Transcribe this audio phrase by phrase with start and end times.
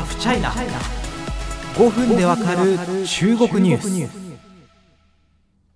[0.00, 0.50] ハフチャイナ
[1.74, 4.40] 5分でわかる中国ニュース。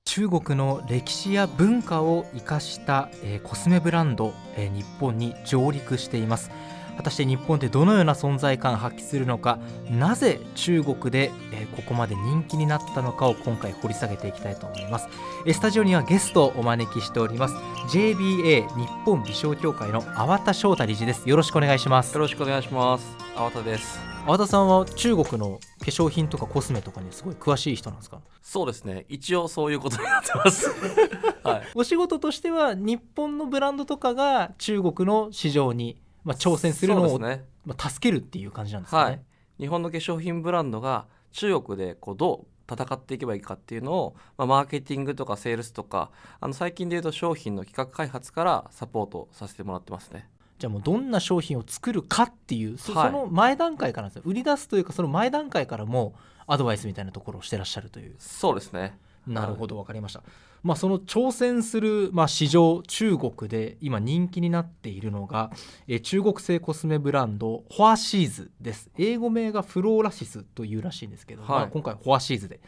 [0.06, 6.50] 中国の歴史や文化を生かした、えー、コスメブランド、えー、日本に上陸しています。
[6.96, 9.58] 果たして日本でどのような存在感を発揮するのか
[9.90, 15.08] なぜ中国で、えここまで人気になったのかを今回掘り下げていきたいと思います。
[15.52, 17.54] スタジオにはゲストをお招きしております。
[17.90, 21.28] JBA 日本美少協会の粟田翔太理事です。
[21.28, 22.14] よろしくお願いします。
[22.14, 23.24] よろしくお願いします。
[23.36, 28.20] 粟田です粟田さんは中国の化粧品とかコスメとかにすごい詳しい人なんですか？
[28.42, 29.04] そうですね。
[29.08, 30.70] 一応そういうことになってます。
[31.44, 39.20] はい、お仕事としては日本のブランドとかが中国の市場にまあ、挑戦するのを、ね、まあ、助けるっていう感じなんですね、はい、
[39.60, 54.22] 日本の化粧品ブランドが中国でこうどう戦っていけばいいかっていうのを、まあ、マーケティングとかセールスとかあの最近でいうと商品の企画開発からサポートさせてもらってますねじゃあもうどんな商品を作るかっていうそ,、の前段階からですよ。
[54.24, 56.14] 売り出すというかその前段階からも
[56.46, 58.14] アドバイスみたいなところをしてらっしゃるという。
[58.18, 58.98] そうですね。
[59.26, 60.22] なるほど分かりました、
[60.62, 65.50] まあ、その挑戦する、まあ、市場中国で今人気になっているのが、
[65.88, 68.90] え中国製コスメブランドホアシーズです。
[68.98, 72.60] 英語名がフローラシスというらしいんですけど、はい、まあ、今回ホアシーズで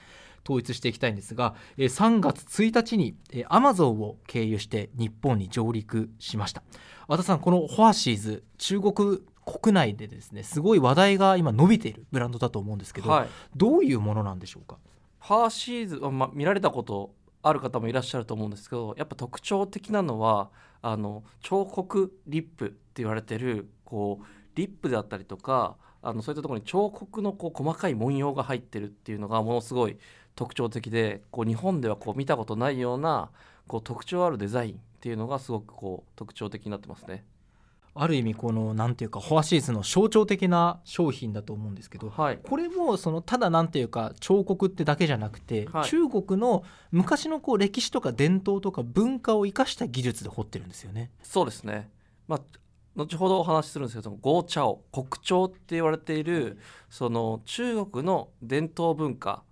[0.46, 6.62] 統一していきたいんですが、え3月1日に、えアマゾンを経由して日本に上陸しました。
[7.08, 8.92] 和田さんこのホアシーズ中国
[9.44, 14.78] 国内でですねすごい話題が今伸びているブランドだと思うんですけど、はい、どういうものなんでしょうか？
[15.20, 20.50] ハーシーズは、まあ、見られたことある方もいらっしゃると思うんですけどやっぱ特徴的なのは
[20.82, 24.24] あの彫刻リップって言われてるこう
[24.56, 29.96] リップであったりとかあのそういったところに彫刻のこう細かい文様が入ってるっていうのがものすごい
[30.36, 33.30] 特徴的でこう日本ではこう見たことないような
[33.66, 37.24] こう特徴あるデザインっていうのがすごくこう特徴的になってますね。
[37.98, 51.10] ある意味このなんていうかフォアシーズの象徴的な商品だと思うんですけど、はい、これもそのただなんていうか彫刻ってだけじゃなくて、はい、中国の昔のこう歴史とか伝統とか文化を生かした技術で彫ってるんですよね。
[51.22, 51.88] そうですね、
[52.28, 52.40] まあ
[52.96, 56.58] 後ほどお話しするんですけどゴーチャオ国潮って言われている
[56.88, 59.42] その中国の伝統文化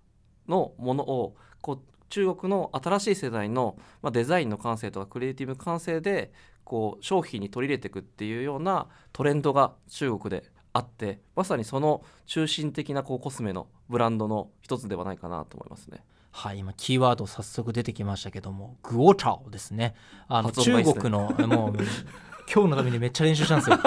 [0.47, 1.79] のものをこう
[2.09, 6.31] 中国の新しい世代の、まあ、デザインの感性とかクリエイティブ感性で
[6.63, 16.03] こう商品に取り入れていくっていうようなトレンドが中国であってまさにその中心的なこうコスメのブランドの一つではないかなと思いますね。
[16.31, 19.95] はい、今キーワード早速出てきましたけどもグオチャオですね。
[20.27, 21.77] あの、中国のもう
[22.53, 23.77] 今日のためにめっちゃ練習したんですよ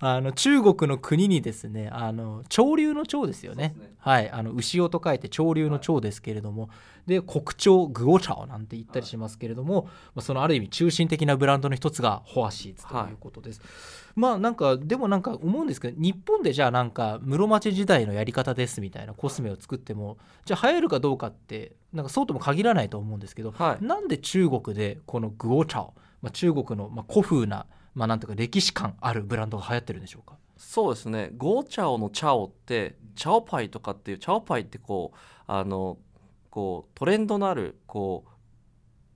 [0.00, 4.30] あの中国の国にですねあの潮流の蝶ですよね、ね、はい。
[4.30, 6.68] あの牛尾と書いて潮流の蝶ですけれども、は
[7.06, 13.68] い、で国鳥グオチャオなんて言ったりしますけれども、はい、そのある意味中心的なブランドの一つがホアシーズということです、はい、
[14.16, 30.36] まあなんかでもなんか思うんですけど日本でじゃあなんか室町時代のやり方ですみたいなコスメを作ってもじゃあ流行るかどうかってなんかそうとも限らないと思うんですけど、はい、なんで中国でこのグオチャオ、まあ、中国のまあ古風なまあ、なんていうか歴史感あるブランドが流行ってるんでしょうか？
[30.56, 31.30] そうですね。
[31.36, 35.98] ゴーチャオのチャオってチャオパイとかっていうチャオパイってこうあの
[36.50, 38.30] こうトレンドのあるこう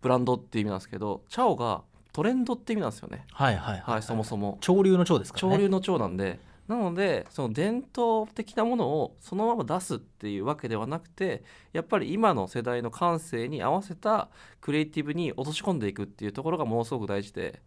[0.01, 3.25] ブランドっていう意味なんですけどチャオがトレンドって意味なんですよね。
[3.33, 4.59] はいはいはい、はい、そもそも。
[4.61, 5.41] 潮流の蝶ですかね？
[5.41, 6.39] 潮流の蝶なんで。
[6.69, 14.29] なのでその伝統的なものをそのまま出すっていうわけではなくてやっぱり今の世代の感性に合わせた
[14.61, 17.63] クリエイティブに落とし込んでいくっていうところがものすごく大事で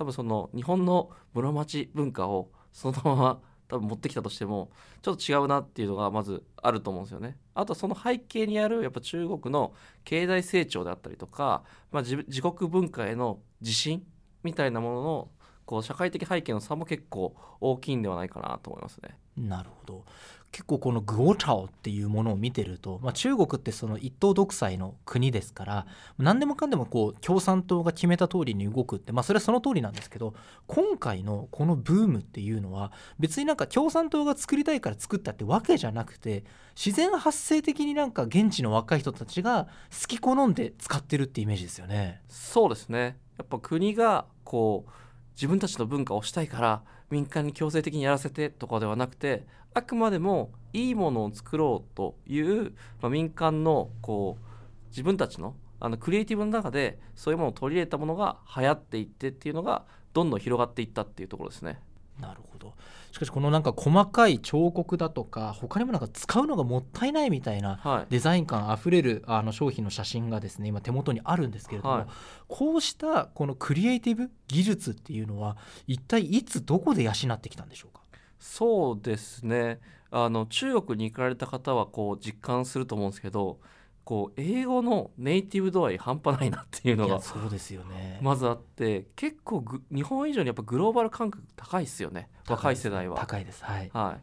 [0.00, 4.70] 多分その日本の室町文化をそのまま多分持ってきたとしても
[5.02, 7.36] ちょっと違うなっていうのがまずあると思うんですよね。
[7.54, 9.74] あとその背景にあるやっぱ中国の
[10.04, 14.02] 経済成長であったりとか、まあ、自国文化への自信
[14.42, 15.30] みたいなものの
[15.66, 19.18] こう社会的背景の差も結構大きいんではないかなと思いますね。
[19.36, 20.04] なるほど
[20.52, 25.86] 結構このグオチャオっていうものを見てると、まあ、中国ってその一党独裁の国ですから
[26.18, 30.34] 何でもかんでもこう共産党が決めた通りに動くって、まあ、それはその通りなんですけど
[30.66, 32.90] 今回のこのブームっていうのは
[33.20, 36.42] 別になんか共産党が作りたいから作ったってわけじゃなくて
[36.74, 39.68] 自然発生的になんか現地の若い人たちが
[40.02, 42.22] 好き好んで使ってるってイメージですよね。
[42.28, 44.90] そうですねやっぱ国がこう
[45.34, 54.44] 自分たちの文化をしたいから民間に強制的にやらせてとかではなくてあくまでもいいものを作ろうという、まあ、民間のこう
[54.90, 61.80] 自分たちのあのクリエイティブの中でそういうものを取り入れたものが流行っていってっていうのがどんどん広がっていったっていうところですね。
[62.20, 62.74] なるほど。
[63.12, 72.06] しかしこのなんか細かい彫刻だとか他にもなんか使うのがもったいないみたいなデザイン感あふれるあの商品の写真がですね今手元にあるんですけれども、はい、
[72.46, 75.56] こうしたこのクリエイティブ技術っていうのは
[75.86, 77.99] 一体いつどこで養ってきたんでしょうか？
[78.40, 79.80] そうですね。
[80.10, 83.60] あの中国に行かれた方はこう実感すると思うんですけど
[84.02, 88.18] こう英語のネイティブ度合い半端ないなっていうのがそうですよね。
[88.20, 89.64] まずあって結構
[89.94, 92.28] 日本以上にやっぱグローバル感覚高いですよね。
[92.48, 93.16] 若い世代は。
[93.16, 94.18] 高いですはい、は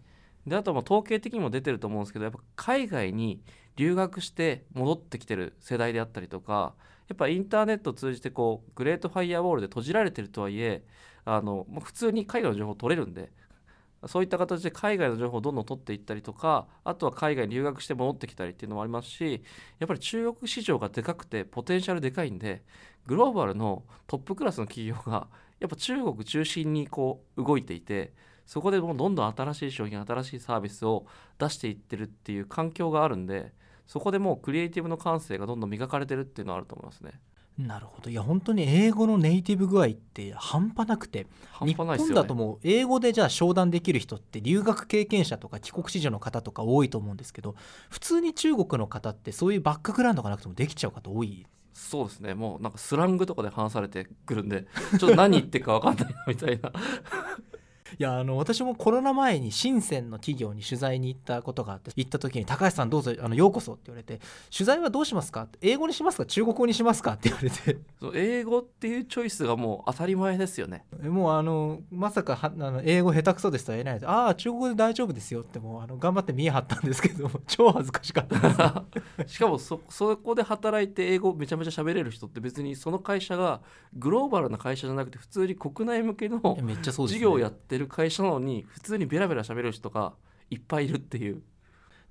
[0.46, 3.42] い、であとは統計的にも出てると思うんですけどやっぱ海外に
[3.78, 6.74] 留学して戻ってきてる世代であったりとか
[7.08, 10.84] やっぱインターネットを通じてこうグレートファイアウォールで閉じられてるとはいえ
[11.24, 13.32] あの、まあ、普通に海外の情報取れるんで
[14.08, 19.44] そういった形で海外の情報をどんどん取っていったりとかあとは海外に留学して戻ってきたりっていうのもありますし
[19.80, 22.64] やっぱり中国市場がでかくてポテンシャルでかいんで
[23.06, 25.28] グローバルのトップクラスの企業が
[25.60, 28.14] やっぱ中国中心にこう動いていて
[28.46, 31.06] そこでもうどんどん新しい商品新しいサービスを
[31.38, 33.54] 出していってるっていう環境があるんで
[33.88, 37.20] そこでもうクリエイティブの感性がどんどん磨かれてるっていうのはあると思いますね。
[37.58, 38.12] なるほど。
[38.12, 41.26] いや本当に英語のネイティブ具合って半端なくて
[41.66, 47.56] 日本だともう英語でじゃあ商談できる人って留学経験者とか帰国子女の方とか多いと思うんですけど
[47.90, 51.48] 普通に中国の方ってそういうバックグラウンドがなくてもできちゃう方多い。
[51.74, 52.34] そうですね。
[52.34, 54.66] もうなんかスラングとかで話されてくるんで
[55.00, 56.72] ちょっと何言ってるか分かんないなみたいな
[58.00, 64.20] いやあの私もコロナ前に深センの企業に取材に行ったことがあって行った時に「高橋さんどうぞあのようこそ」って言われて
[64.56, 66.26] 「取材はどうしますか?」英語にしますか？
[66.26, 67.78] 中国語にしますか?」って言われて。
[68.00, 70.86] そう英語っていうチョイスがもう当たり前ですよね。
[71.04, 74.00] もうあのまさかはあの英語下手くそですとは言えない。
[74.00, 78.84] でああ中国語で大丈夫ですよってもうあの頑張って見え張ったんですけど超恥ずかしかった
[79.28, 83.62] しかもそそこで働いて英語めちゃめちゃ喋れる人って別にその会社が
[83.94, 86.40] グローバルな会社じゃなくて普通に国内向けの
[86.82, 90.14] 事業をやってる会社なのに普通にベラベラ喋る人が
[90.50, 91.42] いっぱいいるっていう。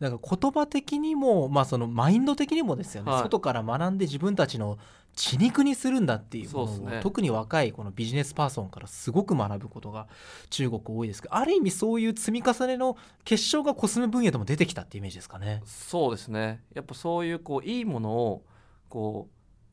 [0.00, 4.78] だから言葉的にも、まあ、そのマインド的にもですよね、はい、外から学んで自分たちの
[5.14, 10.06] 血肉にするんだっていうものを、ね、特に若いこのビジネスパーソンからすごく学ぶことが
[10.50, 15.62] 中国多いですけどある意味そういう積み重ねの結晶がコスメ分野でも出てきたっていうイメージですかね。
[15.64, 16.62] そうですね。
[16.74, 18.44] やっぱそういうこういいものを
[18.90, 19.28] こ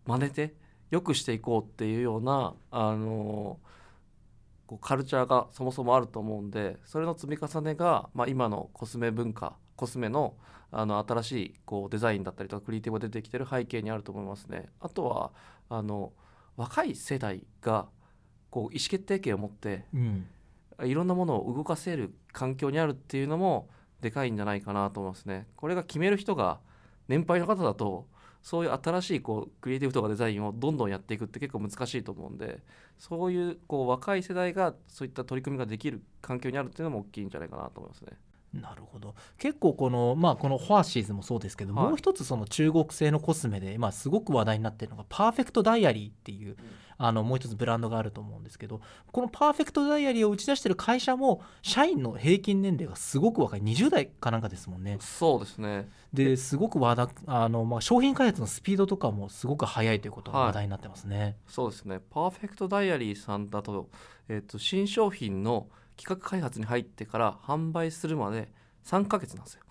[0.08, 0.54] う真似て
[0.92, 3.74] 良くしていこうっていうようなあのー
[4.68, 10.36] こうカルチャーがそもそもあると思うんでそれの積み重ねが、まあ、今のコスメ文化コスメの
[10.76, 14.70] あの新しいこうデザインだったりとかクリエイティブが出てきてる背景にあると思いますね。
[14.80, 15.32] あとは
[15.70, 16.14] あの
[16.58, 17.86] 若い世代が
[18.50, 20.28] こう意思決定権を持って、うん、
[20.84, 23.70] いろんなものを動かせる環境にあるっていうのも
[24.02, 25.48] でかいんじゃないかなと思いますね。
[25.56, 26.60] これが決める人が
[27.08, 28.08] 年配の方だと
[28.44, 32.60] そういう新しいこうクリエイティブとかデザインをどんどんやっていくって結構難しいと思うんで
[33.00, 38.12] そういうこう若い世代がそういった取り組みができる環境にあるっていうのも大きいんじゃないかなと思いますね。
[38.54, 39.16] なるほど。
[39.40, 46.56] 結構このまあこのファーシーズもそうですけど、はい、もう一つその中国製のコスメで今すごく話題になってるのがパーフェクトダイアリーっていう、うん、
[46.98, 48.82] あのもう一つブランドがあると思うんですけど
[49.12, 53.62] このパーフェクトダイアリーを打ち出してる会社も社員の平均年齢がすごく若い。
[53.62, 54.98] 20代かなんかですもんね。
[55.00, 55.90] そうですね。
[56.14, 61.20] ですごく話題あの、まあ、商品開発のスピードとかもすごく速いということが話題になってますね。
[61.20, 62.00] はい、そうですね。
[62.10, 63.90] パーフェクトダイアリーさんだと,、
[64.30, 65.68] えーと新商品の
[65.98, 68.50] 企画開発に入ってから販売するまで
[68.86, 69.62] 3か月なんですよ。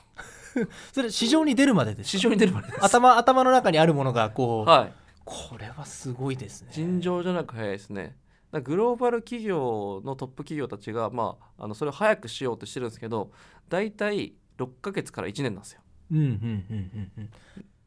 [0.93, 4.93] それ市場に出るまでです市場に出るまで頭頭の中にあるものがこう、はい、
[5.25, 6.69] これはすごいですね。
[6.73, 8.17] 尋常じゃなく早いですね。
[8.65, 13.31] グローバル企業のトップ企業たちが、まあ、あのそれを早くしようとしてるんですけど
[13.71, 15.81] 大体6か月から1年なんですよ。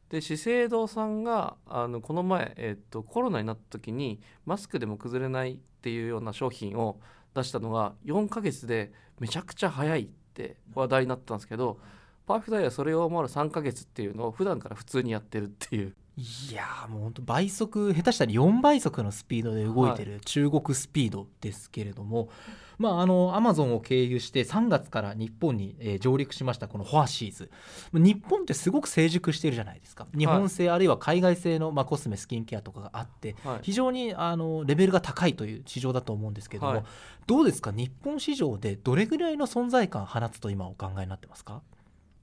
[0.08, 7.00] で資生堂さんがあのこの前、えとコロナになった時にマスクでも崩れないっていうような商品を
[7.34, 11.78] 出したのが4か月でめちゃくちゃ早いって話題になったんですけど
[12.26, 15.94] パーフェクトダイヤはそれを回る3ヶ月っていうのを普段から普通にやってるっていう。
[16.18, 22.28] いやもうほんと倍速下手したら4倍速のスピードで動いてる中国スピードですけれども、はい、
[22.78, 27.50] まああのアマゾンを経由して3月から日本に、えー、上陸しましたこのフォアシーズ。
[27.92, 30.06] 日本ってすごく成熟してるじゃないですか。
[30.16, 36.86] 日本製、はい、あるいは海外製の、まあ、コスメスキンケアとかがあって、はい、非常にあのレベルが高いという市場だと思うんですけども、
[37.26, 37.72] どうですか？
[37.72, 41.60] 日本市場でどれぐらいの存在感放つと今お考えになってますか？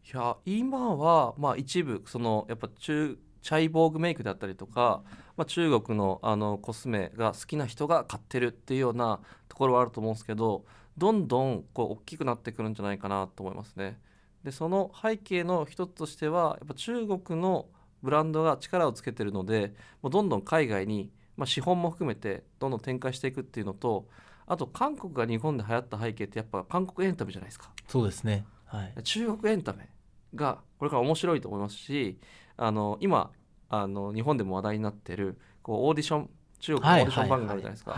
[0.05, 5.01] いや今はまあ一部そのやっぱ中チャイボーグメイクだったりとか、
[5.36, 9.19] まあ、中国のあのコスメが好きな人が買ってるっていうような
[9.50, 10.65] ところはあると思うんですけど
[10.98, 14.00] どんどんこう大きくなってくるんじゃないかなと思いますね。
[14.43, 17.67] でその背景の一つとしてはやっぱ中国の
[18.01, 24.07] ブランドが力をつけてるのでもうどんどん海外に、まあ、資本も含めてどんどん展開していくっていうのと
[24.45, 27.72] あと韓国が日本で流行った背景ってやっぱ韓国エンタメじゃないですか。
[27.88, 29.89] そうですね、はい、中国エンタメ
[30.35, 32.17] がこれから面白いと思いますし
[32.57, 33.31] あの今
[33.69, 37.95] あの日本でも話題になってるこうオーディション中国のオーディション番組あるじゃないですか、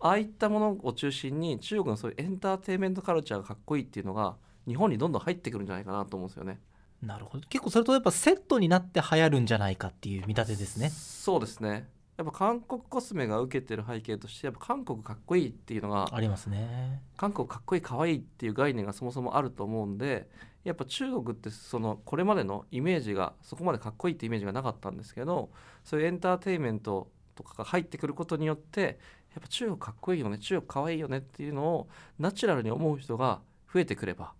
[0.00, 4.36] ああいったものを中心に中国のそういうエンターテインメントカルチャーがかっこいいっていうのが
[4.66, 6.58] 日本にどんどん入ってくるんじゃないかなと思うんですよね。
[7.02, 7.46] なるほど。
[7.48, 10.90] 結構それとやっぱセットになって流行るんじゃないかっていう見立てですね。
[10.90, 11.88] そうですね。
[12.16, 17.00] やっぱ韓国コスメが受けてる背景としてやっぱ韓国かっこいいっていうのがありますね。
[17.16, 20.28] 韓国かっこいいかわいいっていう概念がそもそもあると思うんで
[20.64, 25.50] やっぱ中国ってそのこれまでのイメージがそこまでかっこいいってイメージがなかったんですけど
[25.84, 28.98] そういうエンターテインメントとかが入ってくることによって
[29.32, 31.88] やっぱ中国かっこいいよね中国かわいいよねっていうのを
[32.18, 33.40] ナチュラルに思う人が
[33.72, 34.32] 増えてくれば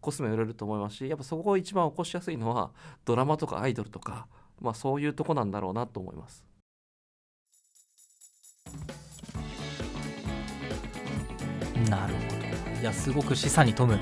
[0.00, 2.70] コスメ売れると思いますしやっぱそこを一番起こしやすいのは
[3.04, 4.26] ドラマとかアイドルとか、
[4.60, 6.44] まあ、そういうとこなんだろうなと思います。
[11.88, 12.20] なるほ
[12.74, 13.98] どいやすごく示唆に富む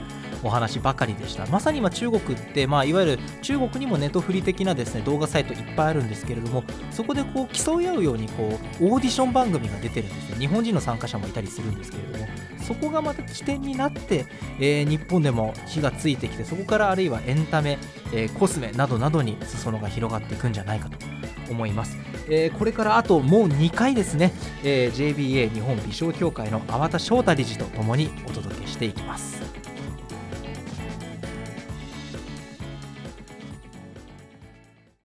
[0.46, 1.46] お話ばかりでした。
[1.46, 12.26] まさに今中国って、まあ、いわゆる中国にもネトフリ的なですね動画サイトいっぱいあるんですけれどもそこでこう競い合うようにこうオーディション番組が出てるんですね日本人の参加者もいたりするんですけれども。
[12.66, 14.26] そこがまた起点になって、
[14.58, 17.78] えー、日本でも火がついてきてそこからあるいはエンタメ、
[18.12, 20.98] えー、コスメなどなどに裾野が広がっていくんじゃないかと
[21.48, 21.96] 思います、
[22.28, 24.32] えー、これからあともう2回ですね、
[24.64, 29.45] えー、JBA 日本美少協会の粟田翔太理事とともにお届けしていきます。